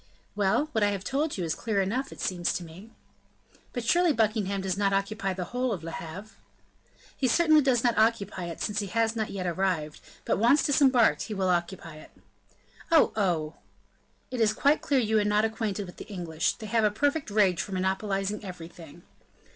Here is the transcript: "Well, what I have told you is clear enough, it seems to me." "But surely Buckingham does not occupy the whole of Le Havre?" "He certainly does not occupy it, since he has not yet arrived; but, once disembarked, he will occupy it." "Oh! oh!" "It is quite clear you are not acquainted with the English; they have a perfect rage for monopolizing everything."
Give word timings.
"Well, 0.35 0.67
what 0.71 0.83
I 0.83 0.89
have 0.89 1.03
told 1.03 1.37
you 1.37 1.43
is 1.43 1.53
clear 1.53 1.79
enough, 1.79 2.11
it 2.11 2.19
seems 2.19 2.53
to 2.53 2.63
me." 2.63 2.89
"But 3.71 3.83
surely 3.85 4.11
Buckingham 4.13 4.59
does 4.61 4.75
not 4.75 4.93
occupy 4.93 5.33
the 5.33 5.43
whole 5.53 5.71
of 5.71 5.83
Le 5.83 5.91
Havre?" 5.91 6.31
"He 7.15 7.27
certainly 7.27 7.61
does 7.61 7.83
not 7.83 7.99
occupy 7.99 8.45
it, 8.45 8.59
since 8.61 8.79
he 8.79 8.87
has 8.87 9.15
not 9.15 9.29
yet 9.29 9.45
arrived; 9.45 10.01
but, 10.25 10.39
once 10.39 10.63
disembarked, 10.63 11.21
he 11.25 11.35
will 11.35 11.49
occupy 11.49 11.97
it." 11.97 12.09
"Oh! 12.91 13.13
oh!" 13.15 13.57
"It 14.31 14.41
is 14.41 14.53
quite 14.53 14.81
clear 14.81 14.99
you 14.99 15.19
are 15.19 15.23
not 15.23 15.45
acquainted 15.45 15.85
with 15.85 15.97
the 15.97 16.07
English; 16.07 16.53
they 16.53 16.65
have 16.65 16.83
a 16.83 16.89
perfect 16.89 17.29
rage 17.29 17.61
for 17.61 17.71
monopolizing 17.73 18.43
everything." 18.43 19.03